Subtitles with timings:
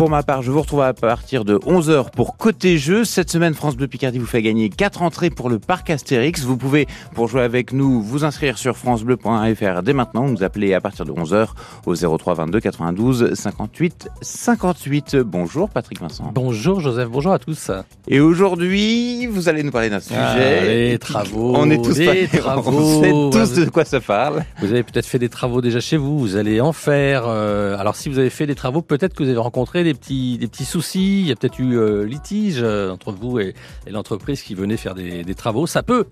[0.00, 3.04] Pour ma part, je vous retrouve à partir de 11h pour Côté Jeu.
[3.04, 6.40] Cette semaine, France Bleu Picardie vous fait gagner 4 entrées pour le parc Astérix.
[6.42, 10.26] Vous pouvez, pour jouer avec nous, vous inscrire sur francebleu.fr dès maintenant.
[10.26, 11.48] Nous appeler à partir de 11h
[11.84, 15.16] au 03 22 92 58 58.
[15.18, 16.32] Bonjour Patrick Vincent.
[16.34, 17.70] Bonjour Joseph, bonjour à tous.
[18.08, 20.16] Et aujourd'hui, vous allez nous parler d'un sujet.
[20.18, 21.52] Ah, les travaux.
[21.54, 22.70] On est tous les pas- travaux.
[22.72, 24.44] On sait tous de quoi ça parle.
[24.62, 27.24] Vous avez peut-être fait des travaux déjà chez vous, vous allez en faire.
[27.26, 30.46] euh, alors si vous avez fait des travaux, peut-être que vous avez rencontré des des
[30.46, 33.54] petits soucis, il y a peut-être eu euh, litige euh, entre vous et,
[33.86, 35.66] l'entreprise qui venait faire des travaux.
[35.66, 36.06] Ça peut,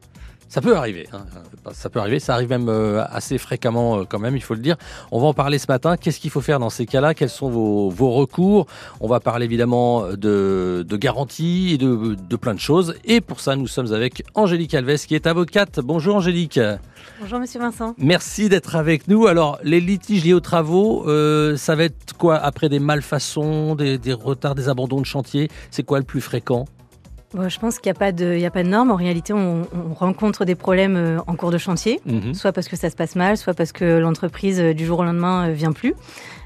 [0.49, 1.07] ça peut arriver.
[1.13, 1.21] hein.
[1.73, 4.61] Ça peut arriver, ça arrive même euh, assez fréquemment euh, quand même, il faut le
[4.61, 4.77] dire.
[5.13, 5.97] On va en parler ce matin.
[5.97, 7.15] Qu'est-ce qu'il faut faire dans ces cas-là?
[7.15, 8.67] Quels sont vos, vos recours?
[9.01, 12.95] On va parler évidemment de, de garantie et de, de plein de choses.
[13.05, 15.81] Et pour ça, nous sommes avec Angélique Alves qui est avocate.
[15.81, 16.59] Bonjour Angélique.
[17.21, 17.95] Bonjour Monsieur Vincent.
[17.99, 19.27] Merci d'être avec nous.
[19.27, 22.37] Alors, les litiges liés aux travaux, euh, ça va être quoi?
[22.37, 26.65] Après des malfaçons, des, des retards, des abandons de chantier C'est quoi le plus fréquent?
[27.35, 28.91] Bon, je pense qu'il n'y a, pas de- il y a pas de normes.
[28.91, 32.33] En réalité, on, on rencontre des problèmes euh, en cours de chantier, Mhm.
[32.33, 35.05] soit parce que ça se passe mal, soit parce que l'entreprise euh, du jour au
[35.05, 35.95] lendemain euh, vient plus.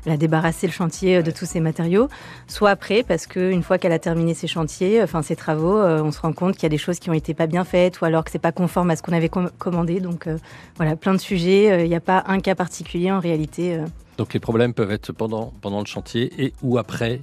[0.04, 2.08] Elle a débarrassé le chantier de tous ses matériaux,
[2.48, 6.20] soit après parce qu'une fois qu'elle a terminé ses chantiers, enfin ses travaux, on se
[6.20, 8.24] rend compte qu'il y a des choses qui ont été pas bien faites ou alors
[8.24, 10.00] que c'est pas conforme à ce qu'on avait com- commandé.
[10.00, 10.38] Donc euh,
[10.76, 11.84] voilà, plein de sujets.
[11.84, 13.78] Il n'y a pas un cas particulier en réalité.
[14.18, 17.20] Donc, les problèmes peuvent être pendant, pendant le chantier et ou après,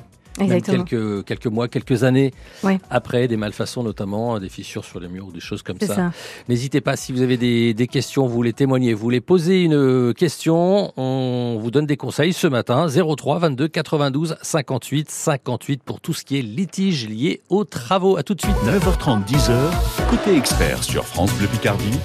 [0.48, 2.32] même quelques, quelques mois, quelques années
[2.64, 2.80] Ouais.
[2.90, 5.96] après, des malfaçons notamment, des fissures sur les murs ou des choses comme ça.
[5.96, 6.12] ça.
[6.48, 10.14] N'hésitez pas, si vous avez des, des questions, vous voulez témoigner, vous voulez poser une
[10.14, 12.88] question, on vous donne des conseils ce matin.
[12.88, 18.18] 03 22 92 58 58 pour tout ce qui est litige lié aux travaux.
[18.18, 18.56] À tout de suite.
[18.66, 21.98] 9h30, 10h, côté expert sur France Bleu Picardie,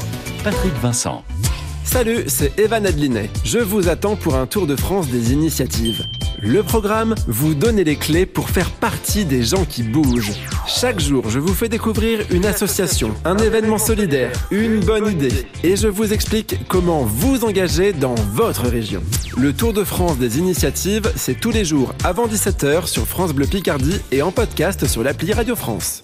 [0.42, 1.22] Patrick Vincent.
[1.84, 3.30] Salut, c'est Evan Adlinet.
[3.44, 6.06] Je vous attends pour un tour de France des initiatives.
[6.40, 10.32] Le programme, vous donner les clés pour faire partie des gens qui bougent.
[10.66, 15.46] Chaque jour, je vous fais découvrir une association, un événement solidaire, une bonne idée.
[15.62, 19.02] Et je vous explique comment vous engager dans votre région.
[19.36, 23.46] Le Tour de France des initiatives, c'est tous les jours avant 17h sur France Bleu
[23.46, 26.02] Picardie et en podcast sur l'appli Radio France.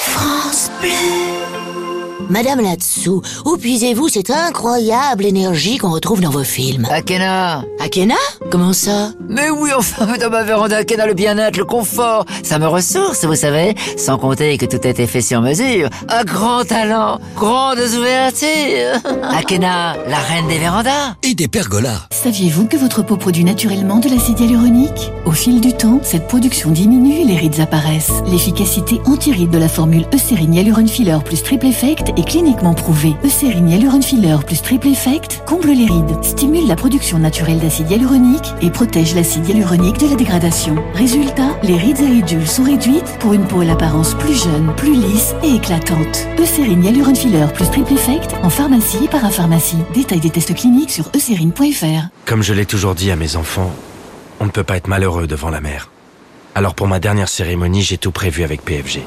[0.00, 1.83] France Bleu.
[2.30, 8.14] Madame Latsou, où puisez-vous cette incroyable énergie qu'on retrouve dans vos films Akena Akena
[8.50, 12.66] Comment ça Mais oui, enfin, dans ma véranda Akena, le bien-être, le confort, ça me
[12.66, 15.88] ressource, vous savez, sans compter que tout a été fait sur mesure.
[16.08, 19.00] Un grand talent, grandes ouvertures.
[19.36, 21.14] Akena, la reine des vérandas.
[21.22, 22.06] et des pergolas.
[22.10, 25.10] Saviez-vous que votre peau produit naturellement de l'acide hyaluronique?
[25.26, 28.12] Au fil du temps, cette production diminue et les rides apparaissent.
[28.30, 33.14] L'efficacité anti-rides de la formule Eucérine Hyaluron Filler plus Triple Effect est cliniquement prouvée.
[33.24, 38.52] Eucérine Hyaluron Filler plus Triple Effect comble les rides, stimule la production naturelle d'acide hyaluronique
[38.62, 40.76] et protège l'acide hyaluronique de la dégradation.
[40.94, 44.94] Résultat, les rides et ridules sont réduites pour une peau à l'apparence plus jeune, plus
[44.94, 46.26] lisse et éclatante.
[46.38, 47.14] Eucérine Hyaluron
[47.54, 49.78] plus Triple Effect en pharmacie et parapharmacie.
[49.94, 52.08] Détail des tests cliniques sur eucérine.fr.
[52.26, 53.70] Comme je l'ai toujours dit à mes enfants,
[54.40, 55.90] on ne peut pas être malheureux devant la mer.
[56.54, 59.00] Alors pour ma dernière cérémonie, j'ai tout prévu avec PFG,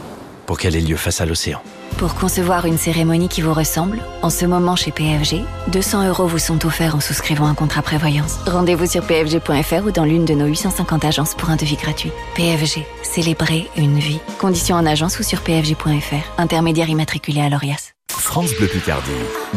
[0.47, 1.61] pour qu'elle ait lieu face à l'océan.
[1.97, 6.39] Pour concevoir une cérémonie qui vous ressemble, en ce moment chez PFG, 200 euros vous
[6.39, 8.37] sont offerts en souscrivant un contrat prévoyance.
[8.45, 12.11] Rendez-vous sur pfg.fr ou dans l'une de nos 850 agences pour un devis gratuit.
[12.35, 14.19] PFG, célébrer une vie.
[14.39, 16.39] Conditions en agence ou sur pfg.fr.
[16.39, 17.93] Intermédiaire immatriculé à l'ORIAS.
[18.09, 19.11] France Bleu Picardie,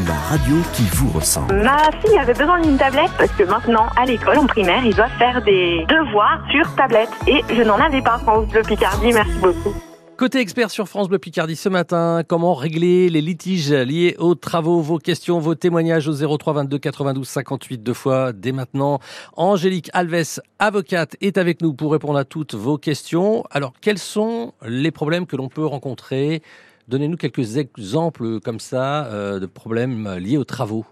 [0.07, 1.55] la radio qui vous ressemble.
[1.63, 5.17] Ma fille avait besoin d'une tablette parce que maintenant, à l'école, en primaire, ils doivent
[5.19, 7.11] faire des devoirs sur tablette.
[7.27, 9.75] Et je n'en avais pas, France Bleu Picardie, merci beaucoup.
[10.21, 14.83] Côté expert sur France Bleu Picardie ce matin, comment régler les litiges liés aux travaux,
[14.83, 19.01] vos questions, vos témoignages au 03 22 92 58 deux fois dès maintenant.
[19.39, 23.45] Angélique Alves, avocate, est avec nous pour répondre à toutes vos questions.
[23.51, 26.43] Alors, quels sont les problèmes que l'on peut rencontrer?
[26.89, 30.85] Donnez-nous quelques exemples comme ça euh, de problèmes liés aux travaux.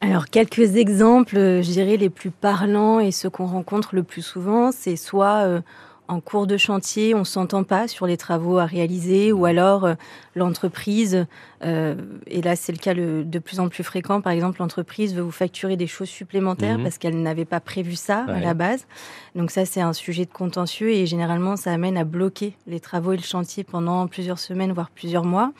[0.00, 4.22] Alors, quelques exemples, euh, je dirais, les plus parlants et ceux qu'on rencontre le plus
[4.22, 5.60] souvent, c'est soit euh,
[6.08, 9.94] en cours de chantier, on s'entend pas sur les travaux à réaliser, ou alors euh,
[10.34, 11.26] l'entreprise,
[11.64, 11.94] euh,
[12.26, 15.22] et là c'est le cas le- de plus en plus fréquent, par exemple, l'entreprise veut
[15.22, 16.82] vous facturer des choses supplémentaires Mhm.
[16.84, 18.86] parce qu'elle n'avait pas prévu ça à la base.
[19.34, 23.12] Donc ça, c'est un sujet de contentieux et généralement, ça amène à bloquer les travaux
[23.12, 25.52] et le chantier pendant plusieurs semaines, voire plusieurs mois.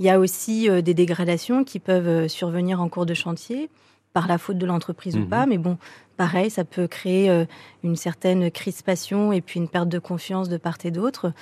[0.00, 3.70] Il y a aussi euh, des dégradations qui peuvent survenir en cours de chantier
[4.12, 5.28] par la faute de l'entreprise ou Mhm.
[5.28, 5.76] pas, mais bon,
[6.16, 7.44] pareil, ça peut créer euh,
[7.84, 11.32] une certaine crispation et puis une perte de confiance de part et d'autre.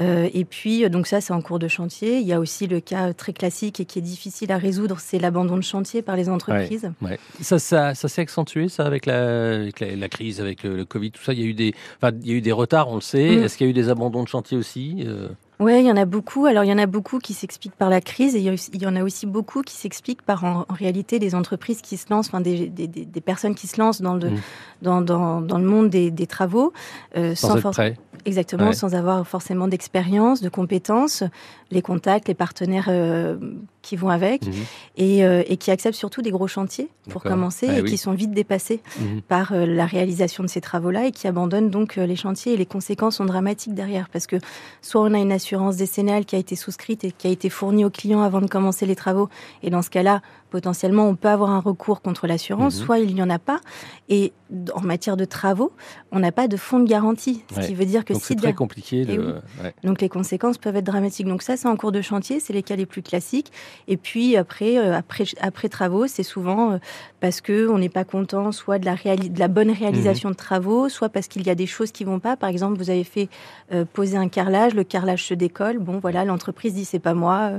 [0.00, 2.18] Euh, et puis, euh, donc ça, c'est en cours de chantier.
[2.18, 5.18] Il y a aussi le cas très classique et qui est difficile à résoudre, c'est
[5.18, 6.90] l'abandon de chantier par les entreprises.
[7.02, 7.18] Ouais, ouais.
[7.40, 10.84] Ça, ça, ça s'est accentué, ça, avec la, avec la, la, crise, avec le, le,
[10.84, 11.32] Covid, tout ça.
[11.32, 13.36] Il y a eu des, enfin, il y a eu des retards, on le sait.
[13.36, 13.42] Mmh.
[13.42, 15.28] Est-ce qu'il y a eu des abandons de chantier aussi euh...
[15.60, 16.46] Oui, il y en a beaucoup.
[16.46, 18.94] Alors, il y en a beaucoup qui s'expliquent par la crise et il y en
[18.94, 22.40] a aussi beaucoup qui s'expliquent par, en, en, réalité, des entreprises qui se lancent, enfin,
[22.40, 24.40] des, des, des, personnes qui se lancent dans le, mmh.
[24.82, 26.72] dans, dans, dans, le monde des, des travaux.
[27.16, 27.96] Euh, sans, sans être prêt.
[28.24, 28.72] Exactement, ouais.
[28.74, 31.22] sans avoir forcément d'expérience, de compétences,
[31.70, 33.36] les contacts, les partenaires euh,
[33.80, 34.52] qui vont avec, mmh.
[34.96, 37.90] et, euh, et, qui acceptent surtout des gros chantiers pour commencer ah, et oui.
[37.90, 39.20] qui sont vite dépassés mmh.
[39.28, 42.54] par la réalisation de ces travaux-là et qui abandonnent donc les chantiers.
[42.54, 44.36] Et les conséquences sont dramatiques derrière parce que
[44.82, 47.84] soit on a une assurance décennale qui a été souscrite et qui a été fournie
[47.84, 49.28] aux clients avant de commencer les travaux,
[49.62, 52.84] et dans ce cas-là, potentiellement on peut avoir un recours contre l'assurance, mmh.
[52.84, 53.60] soit il n'y en a pas.
[54.08, 54.32] Et
[54.74, 55.72] en matière de travaux,
[56.10, 57.66] on n'a pas de fonds de garantie, ce ouais.
[57.66, 59.04] qui veut dire que donc si c'est très compliqué.
[59.04, 59.18] De...
[59.18, 59.32] Oui.
[59.62, 59.74] Ouais.
[59.84, 61.26] Donc les conséquences peuvent être dramatiques.
[61.26, 63.52] Donc ça, c'est en cours de chantier, c'est les cas les plus classiques.
[63.88, 66.78] Et puis après, euh, après, après travaux, c'est souvent euh,
[67.20, 70.32] parce que on n'est pas content, soit de la, de la bonne réalisation mmh.
[70.32, 72.36] de travaux, soit parce qu'il y a des choses qui vont pas.
[72.36, 73.28] Par exemple, vous avez fait
[73.72, 75.78] euh, poser un carrelage, le carrelage se décolle.
[75.78, 77.52] Bon, voilà, l'entreprise dit c'est pas moi.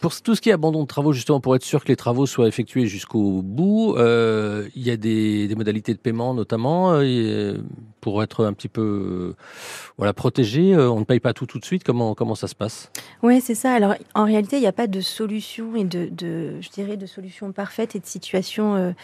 [0.00, 2.26] Pour tout ce qui est abandon de travaux, justement, pour être sûr que les travaux
[2.26, 7.58] soient effectués jusqu'au bout, euh, il y a des, des, modalités de paiement notamment euh,
[8.00, 9.36] pour être un petit peu euh,
[9.98, 10.76] voilà protégé.
[10.76, 11.84] on ne paye pas tout tout de suite.
[11.84, 12.90] Comment comment ça se passe?
[13.22, 13.74] Oui, c'est ça.
[13.74, 17.06] Alors en réalité, il n'y a pas de solution et de, de, je dirais de
[17.06, 18.94] solution parfaite et de situation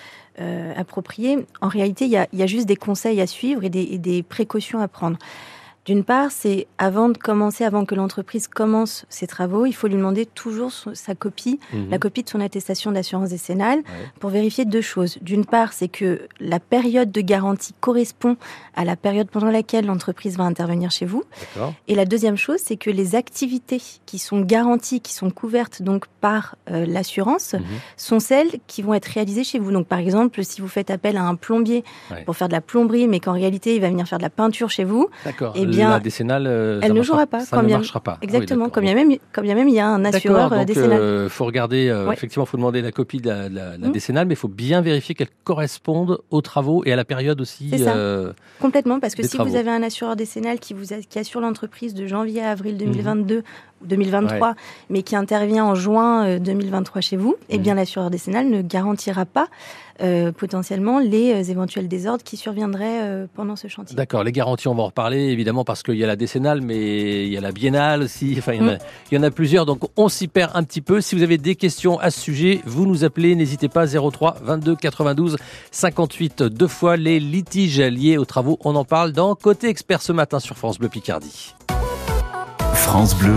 [0.41, 1.45] euh, appropriée.
[1.61, 3.83] En réalité, il y, a, il y, a, juste des conseils à suivre et des,
[3.83, 5.19] et des précautions à prendre.
[5.85, 9.97] D'une part, c'est avant de commencer, avant que l'entreprise commence ses travaux, il faut lui
[9.97, 11.91] demander toujours sa copie, mmh.
[11.91, 13.85] la copie de son attestation d'assurance décennale, ouais.
[14.21, 15.19] pour vérifier deux choses.
[15.23, 18.37] D'une part, c'est que la période de garantie correspond
[18.77, 21.25] à la période pendant laquelle l'entreprise va intervenir chez vous.
[21.89, 26.07] Et la deuxième chose, c'est que les activités qui sont garanties, qui sont couvertes donc
[26.21, 27.61] par euh, l'assurance, mmh.
[27.97, 29.73] sont celles qui vont être réalisées chez vous.
[29.73, 31.83] Donc, par exemple, si vous faites appel à un plombier
[32.13, 32.23] ouais.
[32.25, 34.71] pour faire de la plomberie, mais qu'en réalité il va venir faire de la peinture
[34.71, 35.09] chez vous,
[35.57, 37.41] et bien, la décennale, euh, elle ne jouera pas.
[37.41, 38.19] Ça ne marchera pas.
[38.23, 38.65] Exactement.
[38.65, 39.89] Ah oui, comme il y a même, comme il y a même, il y a
[39.89, 40.93] un assureur donc, décennal.
[40.93, 41.89] Il euh, faut regarder.
[41.89, 42.15] Euh, ouais.
[42.15, 43.93] Effectivement, il faut demander la copie de la, de la, la mmh.
[43.93, 47.79] décennale, mais il faut bien vérifier qu'elle corresponde aux travaux et à la période aussi.
[47.79, 47.97] Ça.
[47.97, 49.51] Euh, Complètement, parce que si travaux.
[49.51, 52.77] vous avez un assureur décennal qui vous a, qui assure l'entreprise de janvier à avril
[52.77, 53.43] 2022 mmh.
[53.85, 54.55] 2023, ouais.
[54.91, 57.45] mais qui intervient en juin 2023 chez vous, mmh.
[57.51, 59.49] eh bien l'assureur décennal ne garantira pas
[60.01, 63.95] euh, potentiellement les euh, éventuels désordres qui surviendraient euh, pendant ce chantier.
[63.95, 67.27] D'accord, les garanties, on va en reparler évidemment parce qu'il y a la décennale, mais
[67.27, 68.35] il y a la biennale aussi.
[68.43, 68.79] Enfin, il y en a, mmh.
[69.13, 71.01] il y en a plusieurs, donc on s'y perd un petit peu.
[71.01, 74.75] Si vous avez des questions à ce sujet, vous nous appelez, n'hésitez pas 03 22
[74.75, 75.37] 92
[75.71, 78.59] 58 deux fois les litiges liés aux travaux.
[78.65, 81.55] On en parle dans Côté Expert ce matin sur France Bleu Picardie.
[82.75, 83.37] France Bleu,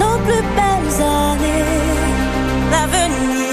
[0.00, 1.64] nos plus belles années
[2.70, 3.43] L'avenir.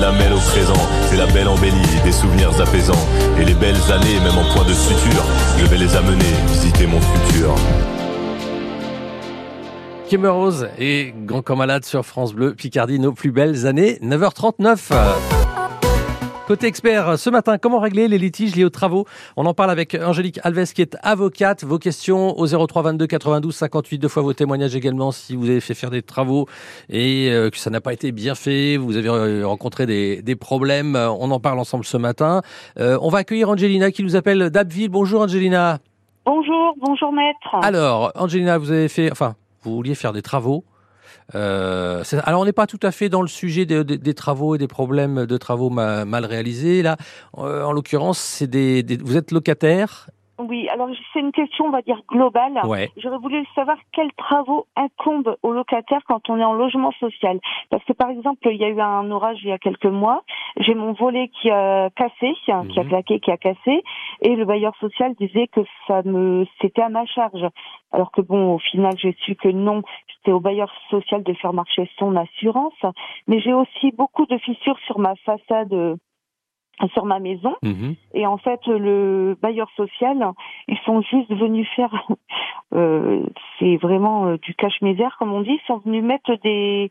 [0.00, 0.80] La mêle au présent.
[1.10, 3.06] C'est la belle embellie, des souvenirs apaisants.
[3.38, 5.24] Et les belles années, même en point de suture,
[5.58, 7.54] je vais les amener visiter mon futur.
[10.08, 15.39] Kim Rose et Grand Corps Malade sur France Bleu, Picardie, nos plus belles années, 9h39.
[16.50, 19.06] Côté expert, ce matin, comment régler les litiges liés aux travaux?
[19.36, 21.62] On en parle avec Angélique Alves qui est avocate.
[21.62, 25.60] Vos questions au 03 22 92 58, deux fois vos témoignages également si vous avez
[25.60, 26.48] fait faire des travaux
[26.88, 30.34] et euh, que ça n'a pas été bien fait, vous avez euh, rencontré des, des
[30.34, 30.96] problèmes.
[30.96, 32.42] On en parle ensemble ce matin.
[32.80, 34.88] Euh, on va accueillir Angelina qui nous appelle d'Abbeville.
[34.88, 35.78] Bonjour Angelina.
[36.26, 37.64] Bonjour, bonjour maître.
[37.64, 40.64] Alors, Angelina, vous avez fait, enfin, vous vouliez faire des travaux.
[41.34, 44.68] Euh, alors, on n'est pas tout à fait dans le sujet des, travaux et des
[44.68, 46.82] problèmes de travaux ma- mal réalisés.
[46.82, 46.96] Là,
[47.38, 48.48] euh, en l'occurrence, c'est
[49.02, 50.10] vous êtes locataire.
[50.48, 52.60] Oui, alors c'est une question, on va dire, globale.
[52.64, 52.90] Ouais.
[52.96, 57.38] J'aurais voulu savoir quels travaux incombent aux locataires quand on est en logement social.
[57.70, 60.22] Parce que par exemple, il y a eu un orage il y a quelques mois,
[60.56, 63.82] j'ai mon volet qui a cassé, qui a claqué, qui a cassé,
[64.22, 67.46] et le bailleur social disait que ça me c'était à ma charge.
[67.92, 69.82] Alors que bon, au final, j'ai su que non,
[70.16, 72.80] c'était au bailleur social de faire marcher son assurance.
[73.26, 75.98] Mais j'ai aussi beaucoup de fissures sur ma façade,
[76.94, 77.54] sur ma maison.
[78.14, 80.32] Et en fait, le bailleur social,
[80.68, 81.92] ils sont juste venus faire,
[82.74, 83.22] euh,
[83.58, 86.90] c'est vraiment euh, du cache-misère, comme on dit, ils sont venus mettre des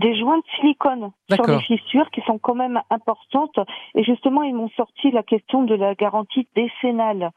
[0.00, 3.58] des joints de silicone sur les fissures qui sont quand même importantes.
[3.96, 7.32] Et justement, ils m'ont sorti la question de la garantie décennale.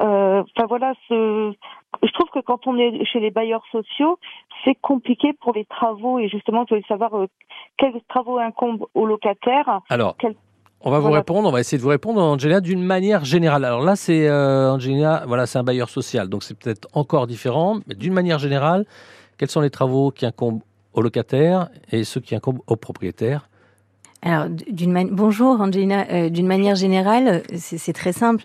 [0.00, 1.54] Euh, Enfin voilà, ce...
[2.02, 4.18] je trouve que quand on est chez les bailleurs sociaux,
[4.64, 6.18] c'est compliqué pour les travaux.
[6.18, 7.26] Et justement, je voulais savoir euh,
[7.78, 9.80] quels travaux incombent aux locataires.
[9.88, 10.36] Alors, Quels-
[10.86, 13.64] On va vous répondre, on va essayer de vous répondre, Angelina, d'une manière générale.
[13.64, 14.76] Alors là, c'est euh,
[15.26, 18.84] voilà, c'est un bailleur social, donc c'est peut-être encore différent, mais d'une manière générale,
[19.38, 20.60] quels sont les travaux qui incombent
[20.92, 23.48] aux locataires et ceux qui incombent aux propriétaires?
[24.20, 24.46] Alors,
[25.10, 26.06] bonjour Angelina.
[26.10, 28.44] Euh, d'une manière générale, c'est très simple.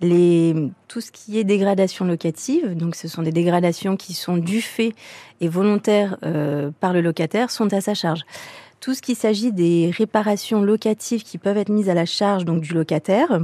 [0.00, 0.54] Les,
[0.86, 4.94] tout ce qui est dégradation locative, donc ce sont des dégradations qui sont du fait
[5.40, 8.22] et volontaires euh, par le locataire, sont à sa charge.
[8.80, 12.62] Tout ce qui s'agit des réparations locatives qui peuvent être mises à la charge donc
[12.62, 13.40] du locataire,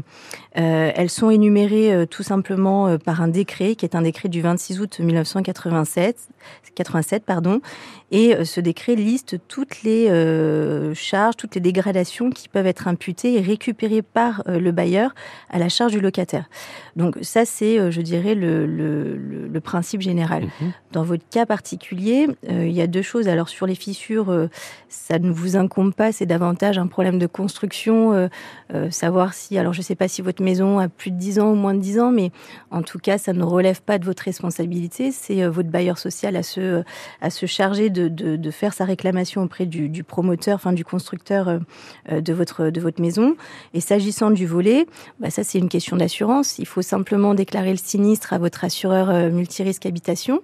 [0.56, 4.30] euh, elles sont énumérées euh, tout simplement euh, par un décret qui est un décret
[4.30, 6.28] du 26 août 1987,
[6.74, 7.60] 87 pardon,
[8.10, 12.88] et euh, ce décret liste toutes les euh, charges, toutes les dégradations qui peuvent être
[12.88, 15.14] imputées et récupérées par euh, le bailleur
[15.50, 16.48] à la charge du locataire.
[16.94, 20.44] Donc ça c'est, euh, je dirais, le, le, le- le principe général.
[20.92, 23.28] Dans votre cas particulier, il y a deux choses.
[23.28, 24.48] Alors sur les fissures,
[24.88, 28.28] ça ne vous incombe pas, c'est davantage un problème de construction,
[28.90, 31.50] savoir si, alors je ne sais pas si votre maison a plus de 10 ans
[31.50, 32.30] ou moins de 10 ans, mais
[32.70, 35.10] en tout cas, ça ne relève pas de votre responsabilité.
[35.12, 36.82] C'est votre bailleur social à se,
[37.20, 41.58] à se charger de, de, faire sa réclamation auprès du, promoteur, enfin du constructeur euh,
[42.10, 43.36] euh, de, votre, de votre maison.
[43.74, 44.86] Et s'agissant du volet,
[45.20, 46.58] bah, ça c'est une question d'assurance.
[46.58, 50.42] Il faut simplement déclarer le sinistre à votre assureur euh, multirisque habitation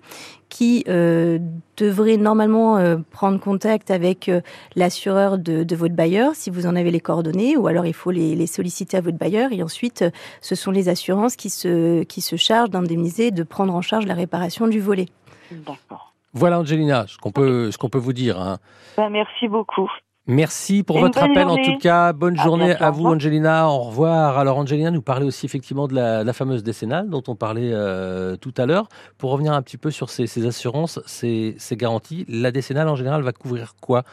[0.49, 4.31] qui devrait normalement prendre contact avec
[4.77, 8.11] l'assureur de, de votre bailleur si vous en avez les coordonnées, ou alors il faut
[8.11, 9.51] les, les solliciter à votre bailleur.
[9.53, 10.05] Et ensuite,
[10.43, 14.13] ce sont les assurances qui se, qui se chargent d'indemniser, de prendre en charge la
[14.13, 15.07] réparation du volet.
[15.51, 16.12] D'accord.
[16.33, 18.41] Voilà, Angelina, ce qu'on peut, ce qu'on peut vous dire.
[18.41, 18.59] hein.
[18.97, 19.91] Ben, merci beaucoup.
[20.29, 22.13] Merci pour Et votre appel en tout cas.
[22.13, 23.07] Bonne À journée bientôt, à vous.
[23.07, 23.69] Angelina.
[23.69, 24.39] Au revoir.
[24.39, 28.37] Alors Angelina nous parlait aussi effectivement de la, la fameuse décennale dont on parlait euh,
[28.37, 28.87] tout à l'heure.
[29.19, 32.95] Pour revenir un petit peu sur ces, ces assurances, ces, ces garanties, la décennale en
[32.95, 34.05] général va couvrir quoi?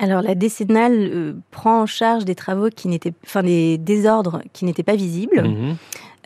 [0.00, 4.64] Alors la décennale euh, prend en charge des travaux qui n'étaient, enfin des désordres qui
[4.64, 5.76] n'étaient pas visibles, Mhm.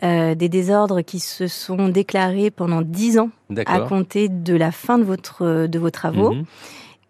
[0.03, 3.29] Euh, des désordres qui se sont déclarés pendant 10 ans
[3.65, 6.33] à compter de la fin de votre de vos travaux.
[6.33, 6.43] Mhm.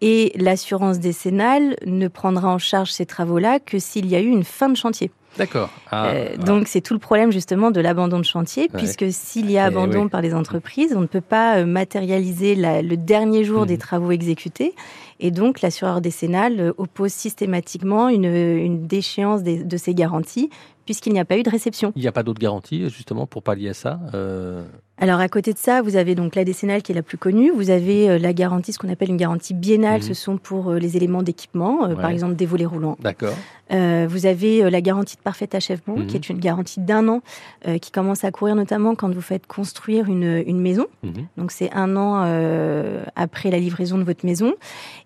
[0.02, 4.44] Et l'assurance décennale ne prendra en charge ces travaux-là que s'il y a eu une
[4.44, 5.10] fin de chantier.
[5.38, 5.70] D'accord.
[5.90, 8.78] Ah, Euh, donc c'est tout le problème justement de l'abandon de chantier, Ouais.
[8.78, 10.08] puisque s'il y a Eh abandon oui.
[10.08, 13.66] par les entreprises, on ne peut pas euh, matérialiser la- le dernier jour Mhm.
[13.66, 14.74] des travaux exécutés,
[15.20, 20.48] et donc l'assureur décennal oppose systématiquement une, une déchéance des- de ces garanties,
[20.86, 21.92] puisqu'il n'y a pas eu de réception.
[21.96, 24.64] Il n'y a pas d'autres garanties justement pour pallier à ça euh,
[24.98, 27.50] Alors à côté de ça, vous avez donc la décennale qui est la plus connue.
[27.50, 30.00] Vous avez euh, la garantie, ce qu'on appelle une garantie biennale.
[30.00, 30.06] Mhm.
[30.08, 32.96] Ce sont pour euh, les éléments d'équipement, euh, par exemple des volets roulants.
[33.00, 33.34] D'accord.
[33.72, 36.06] Euh, vous avez la garantie de parfait achèvement, Mhm.
[36.06, 37.20] qui est une garantie d'un an,
[37.68, 40.86] euh, qui commence à courir notamment quand vous faites construire une, une maison.
[41.02, 41.12] Mhm.
[41.36, 44.54] Donc c'est un an euh, après la livraison de votre maison.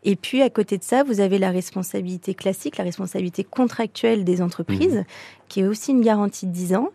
[0.05, 4.41] Et puis à côté de ça, vous avez la responsabilité classique, la responsabilité contractuelle des
[4.41, 5.03] entreprises,
[5.49, 6.91] qui est aussi une garantie de 10 ans,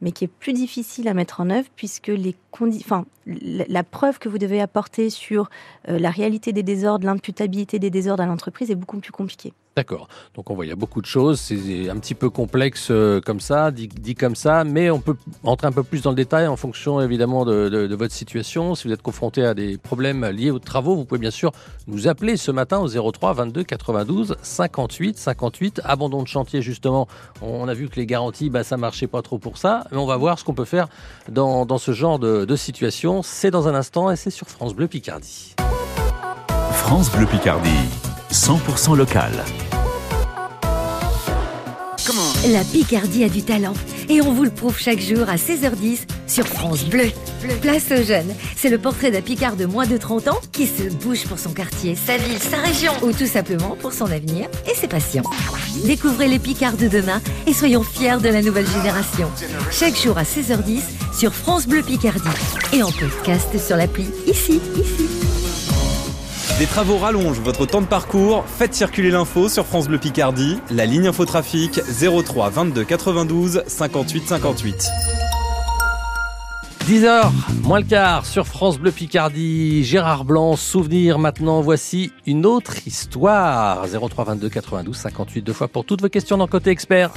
[0.00, 2.34] mais qui est plus difficile à mettre en œuvre puisque les
[2.76, 5.50] enfin, la, la preuve que vous devez apporter sur
[5.88, 9.52] euh, la réalité des désordres, l'imputabilité des désordres à l'entreprise est beaucoup plus compliquée.
[9.76, 10.08] D'accord.
[10.34, 11.38] Donc on voit, il y a beaucoup de choses.
[11.40, 15.68] C'est un petit peu complexe euh, comme ça, dit, comme ça, mais on peut entrer
[15.68, 18.74] un peu plus dans le détail en fonction évidemment de, de- de votre situation.
[18.74, 21.52] Si vous êtes confronté à des problèmes liés aux travaux, vous pouvez bien sûr
[21.86, 25.80] nous appeler ce matin au 03 22 92 58 58.
[25.84, 27.06] Abandon de chantier justement.
[27.40, 30.06] On a vu que les garanties, bah, ça marchait pas trop pour ça, mais on
[30.06, 30.88] va voir ce qu'on peut faire
[31.30, 33.22] dans, dans ce genre de, de situation.
[33.22, 35.54] C'est dans un instant et c'est sur France Bleu Picardie.
[36.72, 37.70] France Bleu Picardie,
[38.32, 39.32] 100% local.
[42.48, 43.74] La Picardie a du talent
[44.08, 47.10] et on vous le prouve chaque jour à 16h10 sur France Bleu.
[47.60, 50.84] Place aux jeunes, c'est le portrait d'un Picard de moins de 30 ans qui se
[50.94, 54.74] bouge pour son quartier, sa ville, sa région ou tout simplement pour son avenir et
[54.74, 55.24] ses passions.
[55.84, 59.28] Découvrez les Picards de demain et soyons fiers de la nouvelle génération.
[59.70, 60.82] Chaque jour à 16h10
[61.16, 62.28] sur France Bleu Picardie
[62.72, 65.39] et en podcast sur l'appli ici, ici.
[66.60, 68.44] Des travaux rallongent votre temps de parcours.
[68.46, 70.58] Faites circuler l'info sur France Bleu Picardie.
[70.70, 74.90] La ligne infotrafic 03 22 92 58 58.
[76.86, 77.30] 10h,
[77.62, 79.82] moins le quart, sur France Bleu Picardie.
[79.84, 81.62] Gérard Blanc, souvenir maintenant.
[81.62, 83.86] Voici une autre histoire.
[83.88, 87.10] 03 22 92 58 deux fois pour toutes vos questions dans Côté Expert.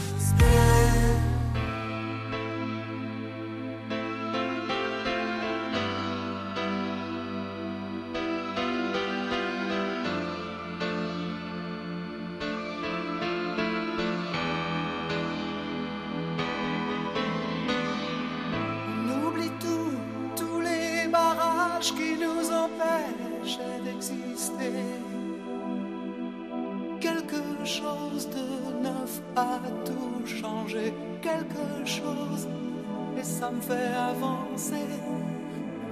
[33.44, 34.88] Ça me fait avancer.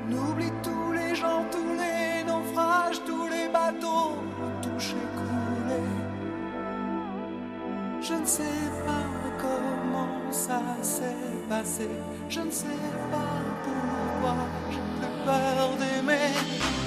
[0.08, 4.16] On oublie tous les gens, tous les naufrages, tous les bateaux
[4.62, 5.92] touchés, coulés.
[8.08, 9.08] Je ne sais pas
[9.44, 11.90] comment ça s'est passé.
[12.30, 12.84] Je ne sais
[13.14, 13.34] pas
[13.66, 14.36] pourquoi
[14.72, 16.81] j'ai plus peur d'aimer.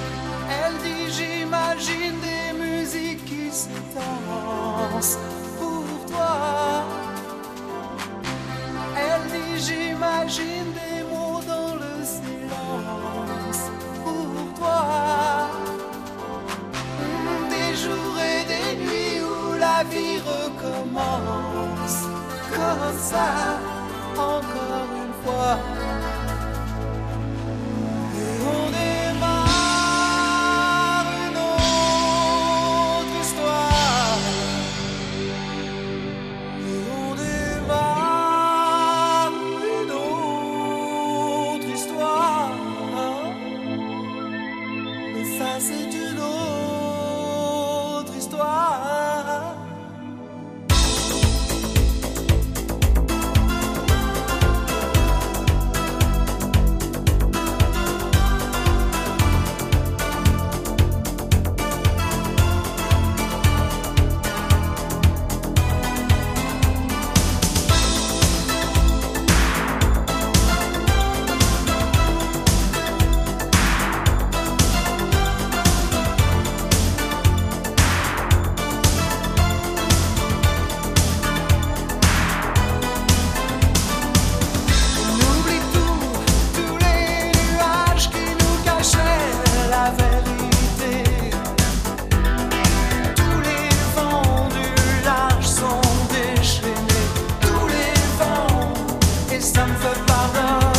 [100.14, 100.73] father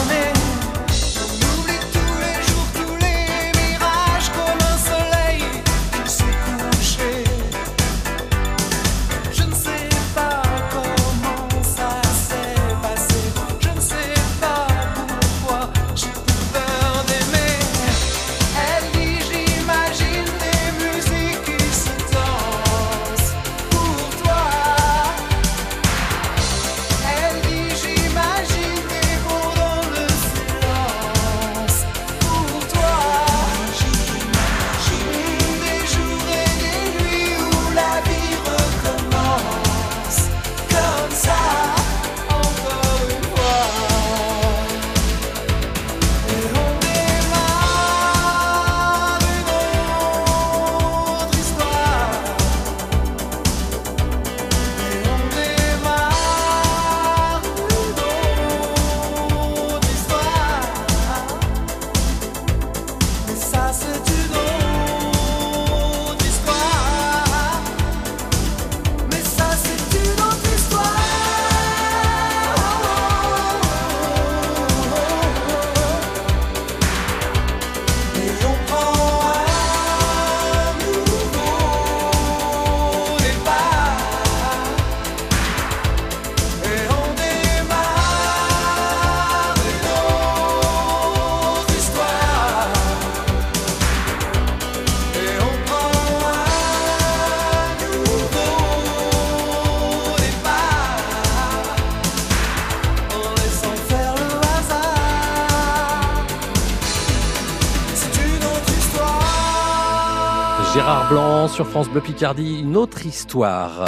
[111.10, 113.86] Blanc sur France Bleu Picardie, une autre histoire.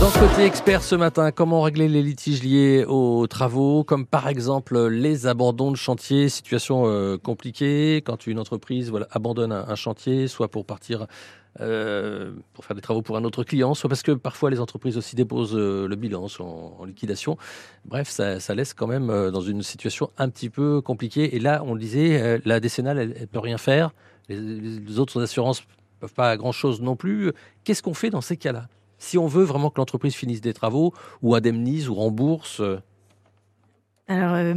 [0.00, 4.28] Dans ce côté expert ce matin, comment régler les litiges liés aux travaux, comme par
[4.28, 10.26] exemple les abandons de chantier, situation euh, compliquée quand une entreprise voilà, abandonne un, chantier,
[10.26, 11.06] soit pour partir
[11.60, 14.96] euh, pour faire des travaux pour un autre client, soit parce que parfois les entreprises
[14.96, 17.36] aussi déposent euh, le bilan sont en, liquidation.
[17.84, 21.36] Bref, ça, ça laisse quand même dans une situation un petit peu compliquée.
[21.36, 23.92] Et là, on le disait, la décennale, elle, elle peut rien faire.
[24.28, 25.62] Les, les autres assurances
[26.00, 27.32] peuvent pas grand chose non plus.
[27.64, 28.68] Qu'est-ce qu'on fait dans ces cas-là?
[28.98, 32.78] Si on veut vraiment que l'entreprise finisse des travaux ou indemnise ou rembourse euh,
[34.08, 34.54] Alors, euh,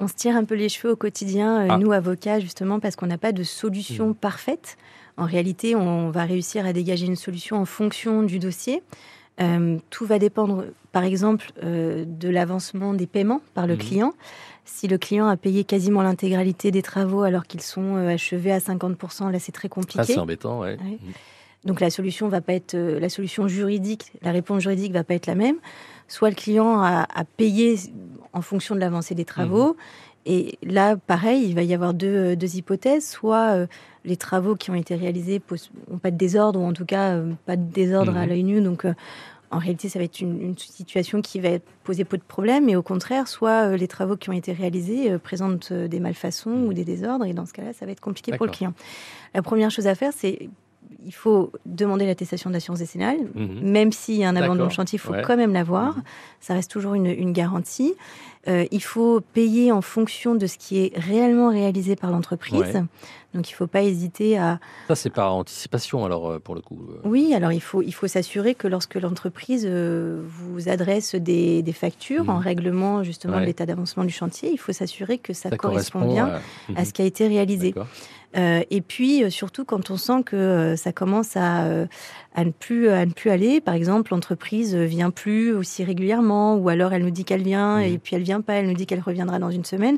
[0.00, 1.78] on se tire un peu les cheveux au quotidien, euh, Ah.
[1.78, 4.76] nous avocats, justement, parce qu'on n'a pas de solution parfaite.
[5.16, 8.82] En réalité, on va réussir à dégager une solution en fonction du dossier.
[9.40, 13.78] Euh, tout va dépendre, par exemple, euh, de l'avancement des paiements par le Mhm.
[13.80, 14.12] client.
[14.68, 18.58] Si le client a payé quasiment l'intégralité des travaux alors qu'ils sont euh, achevés à
[18.58, 20.00] 50%, là c'est très compliqué.
[20.00, 20.76] Ah, c'est embêtant, ouais.
[20.84, 20.98] Ouais.
[21.64, 25.14] Donc la solution va pas être euh, la solution juridique, la réponse juridique va pas
[25.14, 25.56] être la même.
[26.08, 27.76] Soit le client a, a payé
[28.32, 29.74] en fonction de l'avancée des travaux, Mhm.
[30.26, 33.08] et là pareil, il va y avoir deux, euh, deux hypothèses.
[33.08, 33.66] Soit euh,
[34.04, 35.40] les travaux qui ont été réalisés
[35.90, 38.28] n'ont pas de désordre, ou en tout cas euh, pas de désordre à Mhm.
[38.28, 38.94] l'œil nu, donc euh,
[39.50, 41.50] en réalité, ça va être une, une situation qui va
[41.84, 45.12] poser peu de problèmes, et au contraire, soit euh, les travaux qui ont été réalisés
[45.12, 48.00] euh, présentent euh, des malfaçons ou des désordres, et dans ce cas-là, ça va être
[48.00, 48.74] compliqué pour le client.
[49.34, 50.48] La première chose à faire, c'est
[51.04, 53.60] il faut demander l'attestation d'assurance décennale, Mhm.
[53.62, 55.22] même s'il y a un abandon de chantier, il faut Ouais.
[55.26, 55.96] quand même l'avoir.
[56.40, 57.94] Ça reste toujours une, une garantie.
[58.48, 62.60] Euh, il faut payer en fonction de ce qui est réellement réalisé par l'entreprise.
[62.60, 62.84] Ouais.
[63.34, 66.60] Donc il ne faut pas hésiter à, Ça, c'est par anticipation, alors, euh, pour le
[66.60, 66.78] coup.
[66.90, 67.00] euh.
[67.04, 71.72] oui, alors il faut, il faut s'assurer que lorsque l'entreprise euh, vous adresse des, des
[71.72, 72.30] factures Mhm.
[72.30, 73.40] en règlement justement Ouais.
[73.42, 76.36] de l'état d'avancement du chantier, il faut s'assurer que ça, Ça correspond, correspond bien à-
[76.76, 76.80] à...
[76.80, 76.84] Mhm.
[76.86, 77.74] ce qui a été réalisé.
[78.36, 81.86] Euh, et puis euh, surtout quand on sent que euh, ça commence à,
[82.36, 86.68] à, ne plus, à ne plus aller, par exemple l'entreprise vient plus aussi régulièrement, ou
[86.68, 89.00] alors elle nous dit qu'elle vient et puis elle vient pas, elle nous dit qu'elle
[89.00, 89.96] reviendra dans une semaine.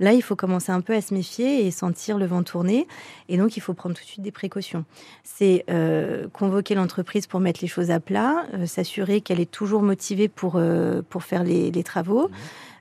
[0.00, 2.86] Là, il faut commencer un peu à se méfier et sentir le vent tourner.
[3.30, 4.84] Et donc, il faut prendre tout de suite des précautions.
[5.24, 9.80] C'est euh, convoquer l'entreprise pour mettre les choses à plat, euh, s'assurer qu'elle est toujours
[9.82, 12.28] motivée pour, euh, pour faire les, les travaux.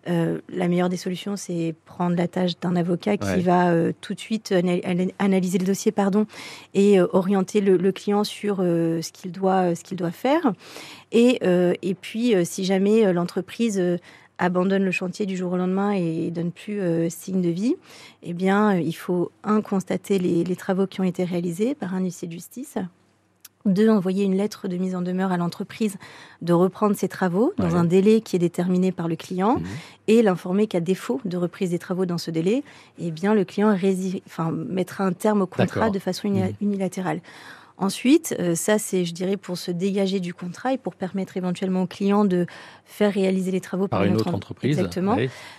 [0.08, 3.40] Euh, la meilleure des solutions, c'est prendre la tâche d'un avocat qui Ouais.
[3.40, 6.28] va euh, tout de suite ana- ana- analyser le dossier, pardon,
[6.76, 8.58] et euh, orienter le, le client sur
[9.02, 10.54] ce qu'il doit, ce qu'il doit faire.
[11.12, 13.82] Et, euh, et puis, euh, si jamais euh, l'entreprise
[14.38, 17.76] abandonne le chantier du jour au lendemain et donne plus euh, signe de vie,
[18.24, 22.02] eh bien, il faut un constater les, les travaux qui ont été réalisés par un
[22.02, 22.78] huissier de justice.
[23.66, 25.96] Deux, envoyer une lettre de mise en demeure à l'entreprise
[26.44, 27.74] de reprendre ses travaux dans Ouais.
[27.76, 29.66] un délai qui est déterminé par le client Mhm.
[30.08, 32.64] et l'informer qu'à défaut de reprise des travaux dans ce délai,
[33.00, 33.76] eh bien, le client
[34.28, 36.54] enfin, mettra un terme au contrat de façon uni- Mhm.
[37.78, 41.82] Ensuite, euh, ça c'est, je dirais, pour se dégager du contrat et pour permettre éventuellement
[41.82, 42.46] au client de
[42.86, 44.78] faire réaliser les travaux Par par, une autre entreprise.
[44.78, 45.18] Exactement.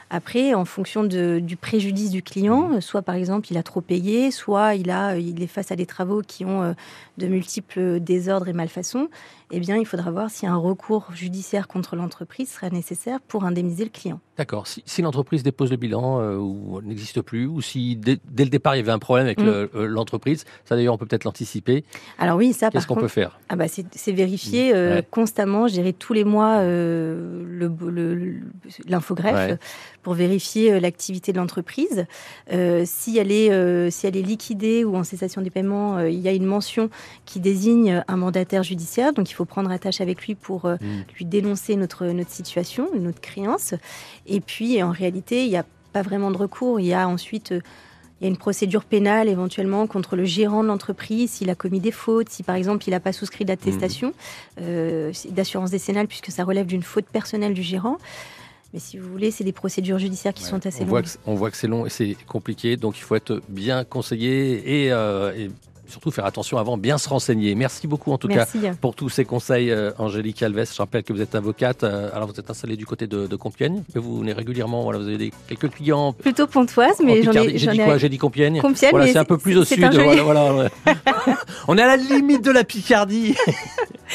[0.09, 2.81] Après, en fonction de- du préjudice du client, Mhm.
[2.81, 5.85] soit par exemple il a trop payé, soit il, a, il est face à des
[5.85, 6.73] travaux qui ont euh,
[7.19, 9.09] de multiples désordres et malfaçons,
[9.53, 13.85] eh bien il faudra voir si un recours judiciaire contre l'entreprise sera nécessaire pour indemniser
[13.85, 14.21] le client.
[14.37, 14.67] D'accord.
[14.67, 18.51] Si, si l'entreprise dépose le bilan euh, ou n'existe plus, ou si dès, dès le
[18.51, 19.45] départ il y avait un problème avec Mm.
[19.47, 21.85] le- euh, l'entreprise, ça d'ailleurs on peut peut-être l'anticiper.
[22.19, 23.39] Alors oui, ça Qu'est-ce qu'on peut faire?
[23.49, 24.95] ah bah, c'est vérifier euh, Mmh.
[24.97, 25.07] Ouais.
[25.11, 27.45] constamment, dirais tous les mois, euh,
[28.87, 29.59] l'infogreffe Ouais.
[30.03, 32.07] pour vérifier euh, l'activité de l'entreprise.
[32.53, 36.11] Euh, si, elle est, euh, si elle est liquidée ou en cessation des paiements, euh,
[36.11, 36.91] il y a une mention
[37.25, 41.05] qui désigne un mandataire judiciaire, donc il faut prendre attache avec lui pour euh, Mm.
[41.17, 43.75] lui dénoncer notre, notre situation, notre créance.
[44.27, 46.81] Et puis, en réalité, il n'y a pas vraiment de recours.
[46.81, 47.61] Il y a ensuite euh,
[48.21, 51.81] il y a une procédure pénale éventuellement contre le gérant de l'entreprise s'il a commis
[51.81, 54.15] des fautes, si par exemple il n'a pas souscrit d'attestation
[54.61, 57.99] euh, d'assurance décennale puisque ça relève d'une faute personnelle du gérant.
[58.73, 61.11] Mais si vous voulez, c'est des procédures judiciaires qui sont assez On voit, longues.
[61.11, 64.85] que, on voit que c'est long et c'est compliqué, donc il faut être bien conseillé
[64.85, 65.51] et, euh, et
[65.89, 67.55] surtout faire attention avant, bien se renseigner.
[67.55, 68.61] Merci beaucoup en tout Merci.
[68.61, 70.65] cas pour tous ces conseils, euh, Angélique Alves.
[70.73, 73.37] Je rappelle que vous êtes avocate, euh, alors vous êtes installée du côté de, de
[73.37, 76.13] Compiègne, mais vous venez régulièrement, voilà, vous avez des, quelques clients.
[76.13, 77.57] Plutôt pontoise, mais j'en ai.
[77.59, 78.61] J'ai dit quoi J'ai dit Compiègne.
[78.61, 79.83] Compiègne, voilà, c'est un peu plus au sud.
[79.83, 80.95] un joli- Voilà, voilà, ouais.
[81.69, 83.35] on est à la limite de la Picardie,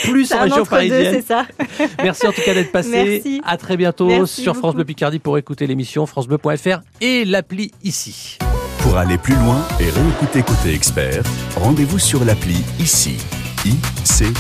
[0.04, 1.22] plus en région parisienne.
[1.26, 1.46] ça.
[2.04, 2.90] Merci en tout cas d'être passé.
[2.92, 3.42] Merci.
[3.46, 4.76] À très bientôt Merci sur France.
[4.76, 8.38] Bleu Picardie pour écouter l'émission francebleu.fr et l'appli ici.
[8.92, 11.24] Pour aller plus loin et réécouter Côté Expert,
[11.56, 13.18] rendez-vous sur l'appli ICI.
[13.64, 14.34] ICI.